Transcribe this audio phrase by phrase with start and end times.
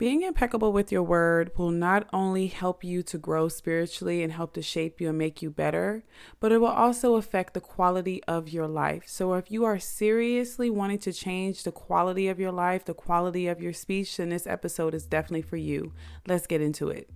[0.00, 4.54] Being impeccable with your word will not only help you to grow spiritually and help
[4.54, 6.04] to shape you and make you better,
[6.40, 9.02] but it will also affect the quality of your life.
[9.08, 13.46] So, if you are seriously wanting to change the quality of your life, the quality
[13.46, 15.92] of your speech, then this episode is definitely for you.
[16.26, 17.10] Let's get into it.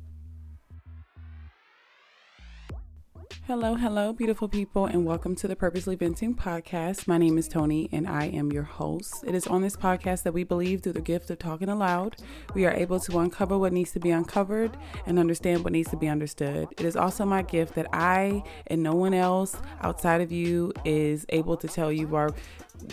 [3.46, 7.06] Hello, hello, beautiful people, and welcome to the Purposely Venting podcast.
[7.06, 9.24] My name is Tony, and I am your host.
[9.26, 12.16] It is on this podcast that we believe through the gift of talking aloud,
[12.54, 14.76] we are able to uncover what needs to be uncovered
[15.06, 16.68] and understand what needs to be understood.
[16.72, 21.26] It is also my gift that I and no one else outside of you is
[21.30, 22.30] able to tell you our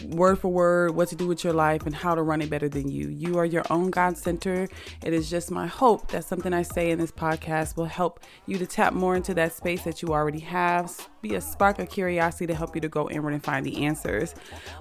[0.06, 2.70] word for word what to do with your life and how to run it better
[2.70, 3.10] than you.
[3.10, 4.68] You are your own God center.
[5.04, 8.58] It is just my hope that something I say in this podcast will help you
[8.58, 12.48] to tap more into that space that you already have, be a spark of curiosity
[12.48, 14.34] to help you to go inward and find the answers.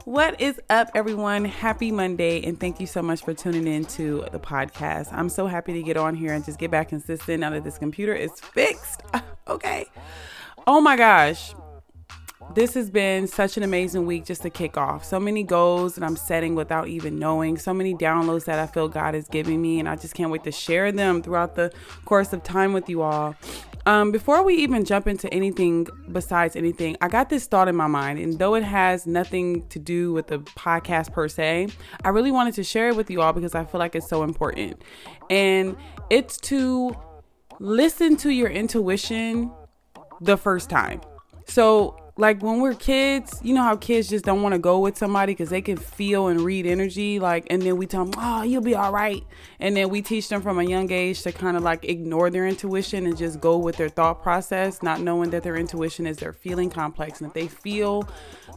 [0.05, 1.45] What is up, everyone?
[1.45, 5.13] Happy Monday, and thank you so much for tuning in to the podcast.
[5.13, 7.79] I'm so happy to get on here and just get back consistent now that this
[7.79, 9.03] computer is fixed.
[9.49, 9.87] okay.
[10.67, 11.55] Oh my gosh
[12.55, 15.05] this has been such an amazing week just to kick off.
[15.05, 18.89] So many goals that I'm setting without even knowing, so many downloads that I feel
[18.89, 21.73] God is giving me, and I just can't wait to share them throughout the
[22.05, 23.37] course of time with you all.
[23.87, 27.87] Um, before we even jump into anything besides anything, I got this thought in my
[27.87, 31.69] mind, and though it has nothing to do with the podcast per se,
[32.05, 34.23] I really wanted to share it with you all because I feel like it's so
[34.23, 34.83] important.
[35.31, 35.77] And
[36.11, 36.95] it's to
[37.59, 39.51] listen to your intuition
[40.21, 41.01] the first time.
[41.47, 44.99] So like when we're kids, you know how kids just don't want to go with
[44.99, 47.19] somebody because they can feel and read energy.
[47.19, 49.25] Like, and then we tell them, oh, you'll be all right.
[49.59, 52.47] And then we teach them from a young age to kind of like ignore their
[52.47, 56.35] intuition and just go with their thought process, not knowing that their intuition is their
[56.35, 57.23] feeling complex.
[57.23, 58.07] And if they feel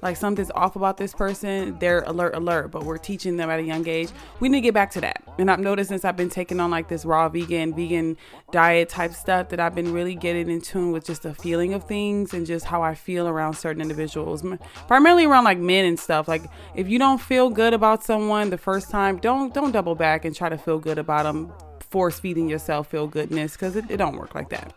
[0.01, 2.69] like something's off about this person, they're alert, alert.
[2.69, 4.09] But we're teaching them at a young age.
[4.41, 5.23] We need to get back to that.
[5.39, 8.17] And I've noticed since I've been taking on like this raw vegan, vegan
[8.51, 11.85] diet type stuff that I've been really getting in tune with just the feeling of
[11.85, 14.43] things and just how I feel around certain individuals,
[14.87, 16.27] primarily around like men and stuff.
[16.27, 16.43] Like
[16.75, 20.35] if you don't feel good about someone the first time, don't don't double back and
[20.35, 21.51] try to feel good about them.
[21.89, 24.73] Force feeding yourself feel goodness because it, it don't work like that.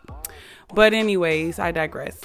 [0.74, 2.20] But anyways, I digress.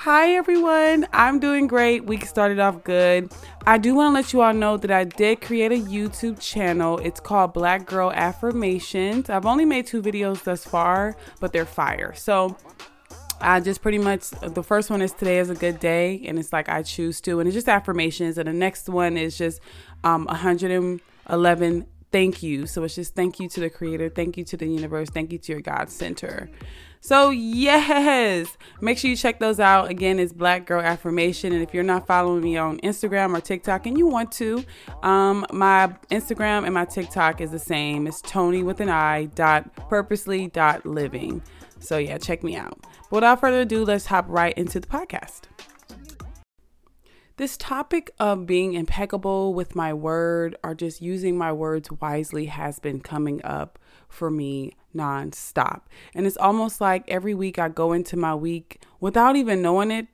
[0.00, 2.04] Hi everyone, I'm doing great.
[2.04, 3.32] Week started off good.
[3.66, 6.98] I do want to let you all know that I did create a YouTube channel.
[6.98, 9.30] It's called Black Girl Affirmations.
[9.30, 12.12] I've only made two videos thus far, but they're fire.
[12.14, 12.56] So
[13.40, 16.52] I just pretty much the first one is today is a good day, and it's
[16.52, 19.60] like I choose to, and it's just affirmations, and the next one is just
[20.04, 22.66] um 111 thank you.
[22.66, 25.38] So it's just thank you to the creator, thank you to the universe, thank you
[25.38, 26.48] to your God center.
[27.00, 29.90] So, yes, make sure you check those out.
[29.90, 31.52] Again, it's Black Girl Affirmation.
[31.52, 34.64] And if you're not following me on Instagram or TikTok and you want to,
[35.02, 38.06] um, my Instagram and my TikTok is the same.
[38.06, 41.42] It's Tony with an I dot purposely dot living.
[41.78, 42.78] So, yeah, check me out.
[43.10, 45.42] But without further ado, let's hop right into the podcast.
[47.36, 52.78] This topic of being impeccable with my word or just using my words wisely has
[52.78, 53.78] been coming up
[54.08, 55.82] for me nonstop.
[56.14, 60.06] And it's almost like every week I go into my week without even knowing it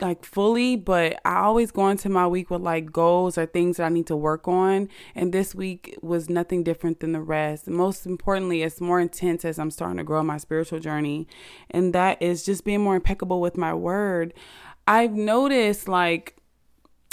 [0.00, 3.84] like fully, but I always go into my week with like goals or things that
[3.84, 4.88] I need to work on.
[5.14, 7.68] And this week was nothing different than the rest.
[7.68, 11.26] Most importantly, it's more intense as I'm starting to grow my spiritual journey.
[11.70, 14.34] And that is just being more impeccable with my word.
[14.86, 16.36] I've noticed like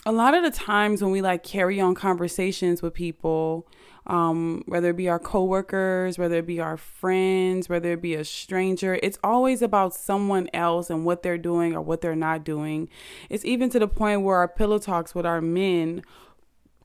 [0.06, 3.68] a lot of the times when we like carry on conversations with people,
[4.08, 8.24] um, whether it be our coworkers, whether it be our friends, whether it be a
[8.24, 12.90] stranger, it's always about someone else and what they're doing or what they're not doing.
[13.30, 16.04] It's even to the point where our pillow talks with our men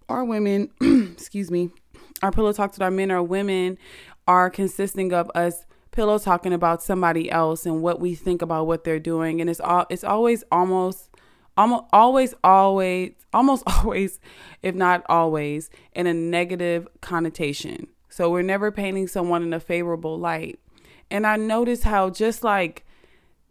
[0.08, 0.70] or women,
[1.12, 1.70] excuse me,
[2.22, 3.78] our pillow talks with our men or women
[4.26, 8.84] are consisting of us pillow talking about somebody else and what we think about what
[8.84, 11.09] they're doing and it's all it's always almost
[11.60, 14.18] almost always always almost always
[14.62, 17.86] if not always in a negative connotation.
[18.08, 20.58] So we're never painting someone in a favorable light.
[21.10, 22.86] And i notice how just like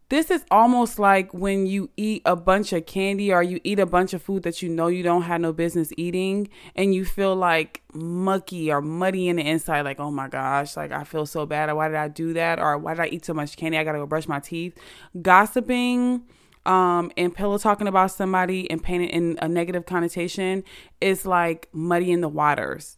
[0.09, 3.85] this is almost like when you eat a bunch of candy or you eat a
[3.85, 7.35] bunch of food that you know you don't have no business eating and you feel
[7.35, 11.45] like mucky or muddy in the inside like oh my gosh like i feel so
[11.45, 11.71] bad.
[11.73, 12.59] Why did i do that?
[12.59, 13.77] Or why did i eat so much candy?
[13.77, 14.75] I gotta go brush my teeth.
[15.21, 16.23] Gossiping
[16.65, 20.63] um, and pillow talking about somebody and painting in a negative connotation
[21.01, 22.97] is like muddying the waters.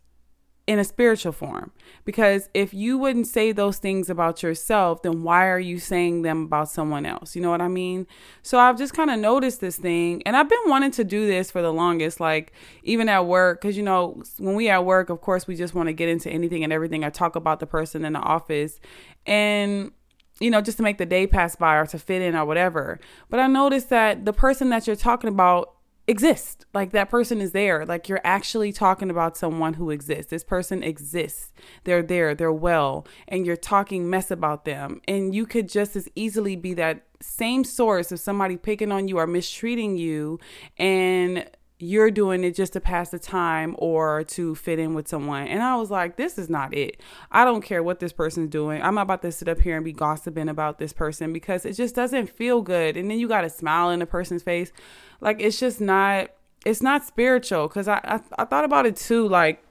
[0.68, 1.72] in a spiritual form.
[2.06, 6.44] Because if you wouldn't say those things about yourself, then why are you saying them
[6.44, 7.36] about someone else?
[7.36, 8.08] You know what I mean?
[8.44, 11.52] So I've just kind of noticed this thing, and I've been wanting to do this
[11.52, 12.54] for the longest, like
[12.84, 15.88] even at work, because you know, when we at work, of course, we just want
[15.88, 17.04] to get into anything and everything.
[17.04, 18.80] I talk about the person in the office,
[19.25, 19.92] and
[20.41, 22.99] you know, just to make the day pass by or to fit in or whatever.
[23.29, 25.75] But I noticed that the person that you're talking about
[26.07, 26.65] exists.
[26.73, 27.85] Like that person is there.
[27.85, 30.31] Like you're actually talking about someone who exists.
[30.31, 31.51] This person exists.
[31.83, 32.35] They're there.
[32.35, 33.07] They're well.
[33.27, 35.01] And you're talking mess about them.
[35.07, 39.17] And you could just as easily be that same source of somebody picking on you
[39.17, 40.39] or mistreating you
[40.77, 41.47] and
[41.81, 45.48] you're doing it just to pass the time or to fit in with someone.
[45.48, 47.01] And I was like, this is not it.
[47.31, 48.81] I don't care what this person's doing.
[48.81, 51.74] I'm not about to sit up here and be gossiping about this person because it
[51.74, 52.98] just doesn't feel good.
[52.98, 54.72] And then you got to smile in a person's face.
[55.19, 56.30] Like it's just not
[56.66, 59.27] it's not spiritual because I, I I thought about it too.
[59.27, 59.63] Like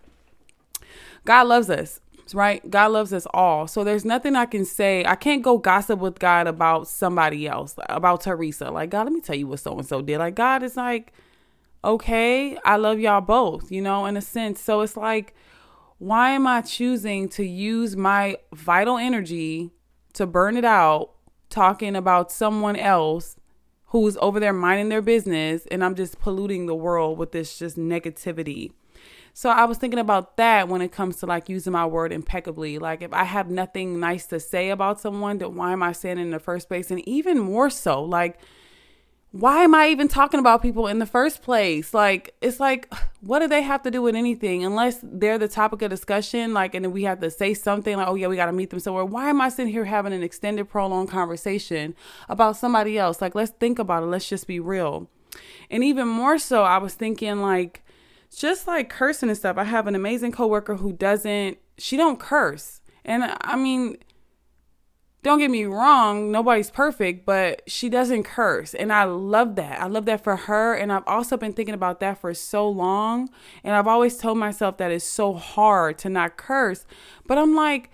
[1.25, 2.01] God loves us
[2.35, 2.69] right?
[2.71, 3.67] God loves us all.
[3.67, 5.05] So there's nothing I can say.
[5.05, 8.71] I can't go gossip with God about somebody else, about Teresa.
[8.71, 10.19] Like, God, let me tell you what so and so did.
[10.19, 11.13] Like, God is like,
[11.85, 14.61] okay, I love y'all both, you know, in a sense.
[14.61, 15.35] So it's like,
[15.99, 19.71] why am I choosing to use my vital energy
[20.15, 21.13] to burn it out
[21.49, 23.37] talking about someone else
[23.87, 27.77] who's over there minding their business and I'm just polluting the world with this just
[27.77, 28.73] negativity.
[29.33, 32.79] So I was thinking about that when it comes to like using my word impeccably.
[32.79, 36.19] Like if I have nothing nice to say about someone, then why am I saying
[36.19, 36.91] it in the first place?
[36.91, 38.39] And even more so, like
[39.33, 41.95] why am I even talking about people in the first place?
[41.95, 45.83] Like, it's like, what do they have to do with anything unless they're the topic
[45.83, 46.53] of discussion?
[46.53, 48.81] Like, and we have to say something like, oh, yeah, we got to meet them
[48.81, 49.05] somewhere.
[49.05, 51.95] Why am I sitting here having an extended, prolonged conversation
[52.29, 53.21] about somebody else?
[53.21, 54.07] Like, let's think about it.
[54.07, 55.09] Let's just be real.
[55.71, 57.85] And even more so, I was thinking, like,
[58.37, 59.59] just like cursing and stuff.
[59.59, 62.81] I have an amazing coworker who doesn't, she don't curse.
[63.05, 63.99] And I mean,
[65.23, 68.73] don't get me wrong, nobody's perfect, but she doesn't curse.
[68.73, 69.81] And I love that.
[69.81, 70.75] I love that for her.
[70.75, 73.29] And I've also been thinking about that for so long.
[73.63, 76.87] And I've always told myself that it's so hard to not curse.
[77.27, 77.91] But I'm like,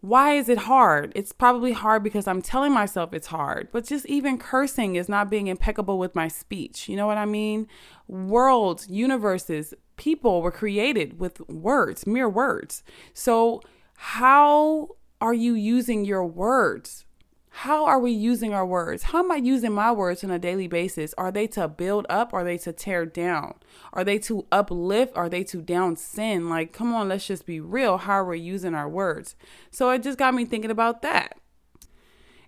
[0.00, 1.12] why is it hard?
[1.16, 3.68] It's probably hard because I'm telling myself it's hard.
[3.72, 6.88] But just even cursing is not being impeccable with my speech.
[6.88, 7.66] You know what I mean?
[8.06, 12.82] Worlds, universes, people were created with words, mere words.
[13.12, 13.60] So,
[13.96, 17.04] how are you using your words?
[17.50, 19.02] How are we using our words?
[19.04, 21.12] How am I using my words on a daily basis?
[21.18, 22.32] Are they to build up?
[22.32, 23.54] Are they to tear down?
[23.92, 25.16] Are they to uplift?
[25.16, 26.48] Are they to down sin?
[26.48, 27.98] Like, come on, let's just be real.
[27.98, 29.34] How are we using our words?
[29.70, 31.36] So it just got me thinking about that.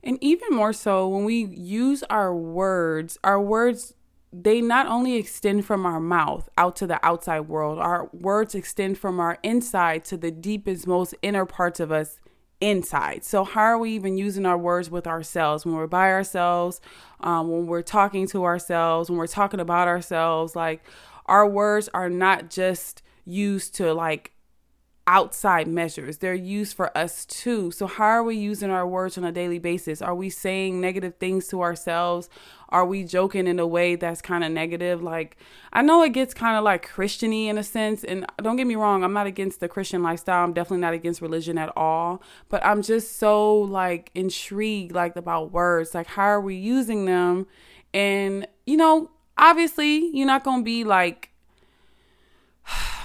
[0.04, 3.94] And even more so, when we use our words, our words,
[4.32, 8.98] they not only extend from our mouth out to the outside world, our words extend
[8.98, 12.18] from our inside to the deepest, most inner parts of us
[12.62, 13.24] inside.
[13.24, 16.80] So, how are we even using our words with ourselves when we're by ourselves,
[17.20, 20.54] um, when we're talking to ourselves, when we're talking about ourselves?
[20.54, 20.82] Like,
[21.26, 24.31] our words are not just used to like
[25.06, 26.18] outside measures.
[26.18, 27.70] They're used for us too.
[27.70, 30.00] So, how are we using our words on a daily basis?
[30.00, 32.28] Are we saying negative things to ourselves?
[32.68, 35.02] Are we joking in a way that's kind of negative?
[35.02, 35.36] Like,
[35.72, 38.02] I know it gets kind of like Christiany in a sense.
[38.02, 40.42] And don't get me wrong, I'm not against the Christian lifestyle.
[40.42, 42.22] I'm definitely not against religion at all.
[42.48, 45.94] But I'm just so like intrigued, like about words.
[45.94, 47.46] Like, how are we using them?
[47.92, 51.31] And, you know, obviously, you're not going to be like,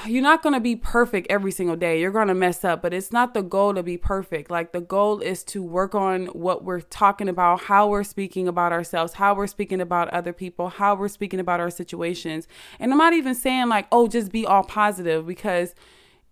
[0.07, 1.99] you're not going to be perfect every single day.
[1.99, 4.49] You're going to mess up, but it's not the goal to be perfect.
[4.49, 8.71] Like the goal is to work on what we're talking about, how we're speaking about
[8.71, 12.47] ourselves, how we're speaking about other people, how we're speaking about our situations.
[12.79, 15.75] And I'm not even saying like, oh, just be all positive because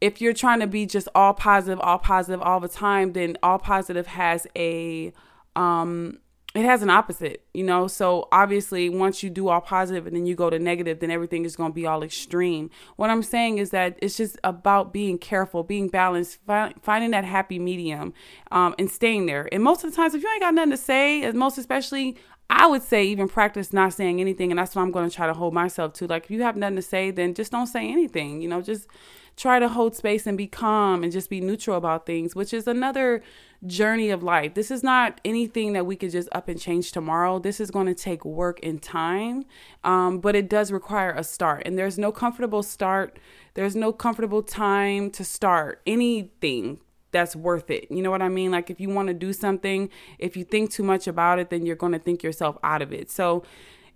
[0.01, 3.59] if you're trying to be just all positive, all positive all the time, then all
[3.59, 5.13] positive has a
[5.55, 6.19] um
[6.55, 7.87] it has an opposite, you know.
[7.87, 11.43] So obviously, once you do all positive and then you go to negative, then everything
[11.43, 12.69] is going to be all extreme.
[12.95, 17.25] What I'm saying is that it's just about being careful, being balanced, fi- finding that
[17.25, 18.13] happy medium,
[18.51, 19.49] um, and staying there.
[19.51, 22.15] And most of the times, if you ain't got nothing to say, most especially,
[22.49, 25.27] I would say even practice not saying anything, and that's what I'm going to try
[25.27, 26.07] to hold myself to.
[26.07, 28.41] Like, if you have nothing to say, then just don't say anything.
[28.41, 28.87] You know, just
[29.35, 32.67] try to hold space and be calm and just be neutral about things, which is
[32.67, 33.21] another
[33.65, 34.53] journey of life.
[34.53, 37.39] This is not anything that we could just up and change tomorrow.
[37.39, 39.45] This is going to take work and time,
[39.83, 41.63] um, but it does require a start.
[41.65, 43.17] And there's no comfortable start,
[43.55, 46.79] there's no comfortable time to start anything
[47.11, 47.87] that's worth it.
[47.89, 48.51] You know what I mean?
[48.51, 49.89] Like if you want to do something,
[50.19, 52.91] if you think too much about it, then you're going to think yourself out of
[52.91, 53.09] it.
[53.09, 53.43] So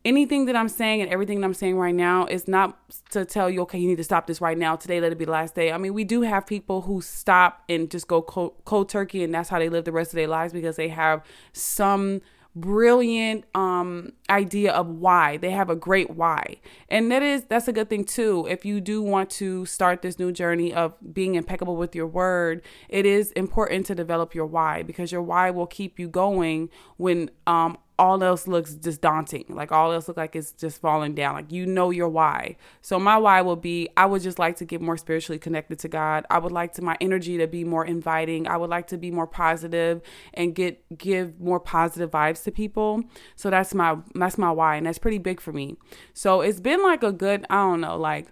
[0.05, 2.77] anything that I'm saying and everything that I'm saying right now is not
[3.11, 4.75] to tell you, okay, you need to stop this right now.
[4.75, 5.71] Today, let it be the last day.
[5.71, 9.33] I mean, we do have people who stop and just go cold, cold turkey, and
[9.33, 12.21] that's how they live the rest of their lives because they have some
[12.55, 16.55] brilliant um idea of why they have a great why
[16.89, 20.17] and that is that's a good thing too if you do want to start this
[20.17, 24.81] new journey of being impeccable with your word it is important to develop your why
[24.81, 29.43] because your why will keep you going when um all else looks just daunting.
[29.49, 31.35] Like all else look like it's just falling down.
[31.35, 32.55] Like you know your why.
[32.81, 35.89] So my why will be I would just like to get more spiritually connected to
[35.89, 36.25] God.
[36.29, 38.47] I would like to my energy to be more inviting.
[38.47, 40.01] I would like to be more positive
[40.33, 43.03] and get give more positive vibes to people.
[43.35, 45.75] So that's my that's my why and that's pretty big for me.
[46.13, 48.27] So it's been like a good, I don't know, like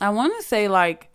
[0.00, 1.10] I want to say like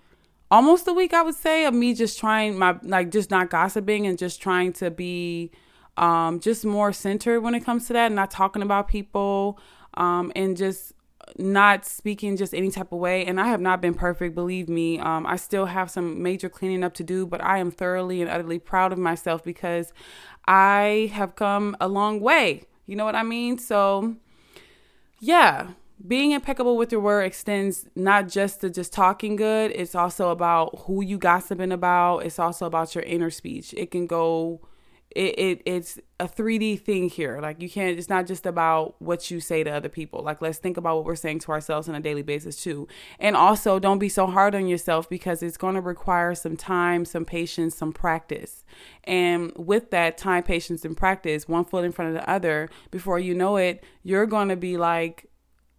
[0.50, 4.08] almost a week I would say of me just trying my like just not gossiping
[4.08, 5.52] and just trying to be
[5.98, 9.60] um, just more centered when it comes to that, not talking about people,
[9.96, 10.94] um, and just
[11.38, 13.26] not speaking just any type of way.
[13.26, 15.00] And I have not been perfect, believe me.
[15.00, 18.30] Um, I still have some major cleaning up to do, but I am thoroughly and
[18.30, 19.94] utterly proud of myself because
[20.48, 22.64] I have come a long way.
[22.86, 23.58] You know what I mean?
[23.58, 24.16] So,
[25.20, 25.70] yeah,
[26.06, 30.80] being impeccable with your word extends not just to just talking good, it's also about
[30.86, 33.74] who you gossiping about, it's also about your inner speech.
[33.78, 34.62] It can go
[35.16, 37.40] it, it it's a 3D thing here.
[37.42, 40.22] Like you can't it's not just about what you say to other people.
[40.24, 42.88] Like let's think about what we're saying to ourselves on a daily basis too.
[43.20, 47.06] And also don't be so hard on yourself because it's going to require some time,
[47.06, 48.64] some patience, some practice.
[49.04, 53.20] And with that time, patience and practice, one foot in front of the other, before
[53.20, 55.31] you know it, you're going to be like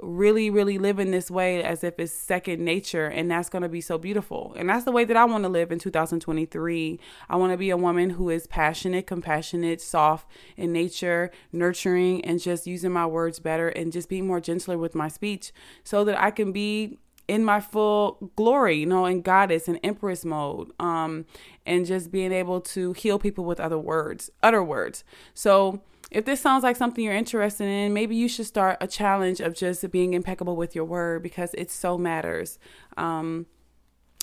[0.02, 3.06] really, really living this way as if it's second nature.
[3.06, 4.52] And that's going to be so beautiful.
[4.56, 7.00] And that's the way that I want to live in 2023.
[7.30, 12.40] I want to be a woman who is passionate, compassionate, soft in nature, nurturing, and
[12.40, 15.52] just using my words better and just being more gentler with my speech
[15.84, 20.24] so that I can be in my full glory, you know, in goddess and empress
[20.24, 21.24] mode, um,
[21.64, 25.04] and just being able to heal people with other words, other words.
[25.32, 25.82] So
[26.12, 29.54] if this sounds like something you're interested in, maybe you should start a challenge of
[29.54, 32.58] just being impeccable with your word because it so matters.
[32.96, 33.46] Um,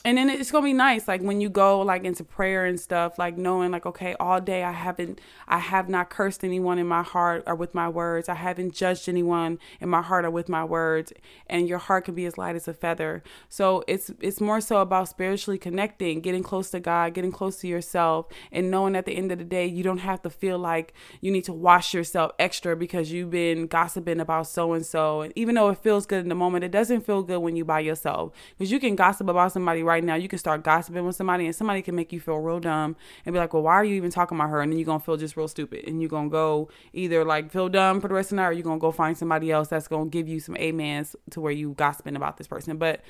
[0.05, 3.19] and then it's gonna be nice like when you go like into prayer and stuff
[3.19, 7.03] like knowing like okay all day i haven't i have not cursed anyone in my
[7.03, 8.29] heart or with my words.
[8.29, 11.11] I haven't judged anyone in my heart or with my words.
[11.47, 13.23] And your heart can be as light as a feather.
[13.49, 17.67] So it's it's more so about spiritually connecting getting close to god getting close to
[17.67, 20.93] yourself and knowing at the end of the day you don't have to feel like
[21.21, 25.33] you need to wash yourself extra because you've been gossiping about so and so and
[25.35, 27.79] even though it feels good in the moment it doesn't feel good when you by
[27.79, 28.31] yourself.
[28.57, 31.55] Because you can gossip about somebody right now, you can start gossiping with somebody and
[31.55, 34.11] somebody can make you feel real dumb and be like, well, why are you even
[34.11, 34.61] talking about her?
[34.61, 35.85] And then you're going to feel just real stupid.
[35.87, 38.47] And you're going to go either like feel dumb for the rest of the night
[38.47, 41.15] or you're going to go find somebody else that's going to give you some amens
[41.31, 42.77] to where you gossiping about this person.
[42.77, 43.01] But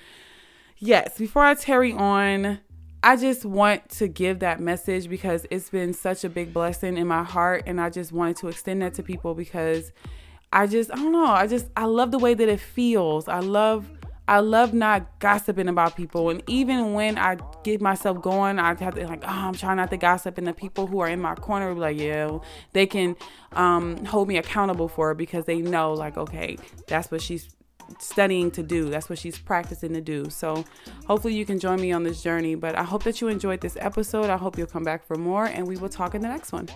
[0.77, 2.59] yes, before I tarry on,
[3.03, 7.07] I just want to give that message because it's been such a big blessing in
[7.07, 7.63] my heart.
[7.67, 9.91] And I just wanted to extend that to people because
[10.51, 13.27] I just, I don't know, I just, I love the way that it feels.
[13.27, 13.86] I love
[14.29, 16.29] I love not gossiping about people.
[16.29, 19.89] And even when I get myself going, I have to like, oh, I'm trying not
[19.89, 20.38] to gossip.
[20.38, 22.38] And the people who are in my corner will be like, yeah,
[22.74, 23.15] they can
[23.53, 27.55] um, hold me accountable for it because they know, like, okay, that's what she's
[27.98, 28.91] studying to do.
[28.91, 30.29] That's what she's practicing to do.
[30.29, 30.63] So
[31.07, 32.53] hopefully you can join me on this journey.
[32.53, 34.29] But I hope that you enjoyed this episode.
[34.29, 36.69] I hope you'll come back for more and we will talk in the next one.